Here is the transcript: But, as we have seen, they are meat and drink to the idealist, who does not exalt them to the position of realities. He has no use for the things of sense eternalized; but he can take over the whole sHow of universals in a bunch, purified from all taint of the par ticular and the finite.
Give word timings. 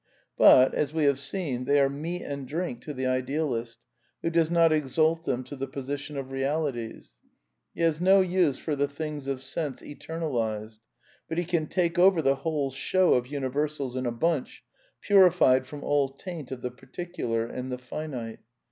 But, 0.35 0.73
as 0.73 0.95
we 0.95 1.03
have 1.03 1.19
seen, 1.19 1.65
they 1.65 1.79
are 1.79 1.87
meat 1.87 2.23
and 2.23 2.47
drink 2.47 2.81
to 2.85 2.93
the 2.95 3.05
idealist, 3.05 3.77
who 4.23 4.31
does 4.31 4.49
not 4.49 4.71
exalt 4.71 5.25
them 5.25 5.43
to 5.43 5.55
the 5.55 5.67
position 5.67 6.17
of 6.17 6.31
realities. 6.31 7.13
He 7.75 7.81
has 7.81 8.01
no 8.01 8.19
use 8.21 8.57
for 8.57 8.75
the 8.75 8.87
things 8.87 9.27
of 9.27 9.43
sense 9.43 9.83
eternalized; 9.83 10.79
but 11.29 11.37
he 11.37 11.45
can 11.45 11.67
take 11.67 11.99
over 11.99 12.23
the 12.23 12.37
whole 12.37 12.71
sHow 12.71 13.13
of 13.13 13.27
universals 13.27 13.95
in 13.95 14.07
a 14.07 14.11
bunch, 14.11 14.63
purified 15.01 15.67
from 15.67 15.83
all 15.83 16.09
taint 16.09 16.49
of 16.49 16.63
the 16.63 16.71
par 16.71 16.89
ticular 16.91 17.47
and 17.47 17.71
the 17.71 17.77
finite. 17.77 18.39